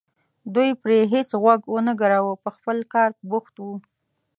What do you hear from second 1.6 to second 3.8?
ونه ګراوه په خپل کار بوخت وو.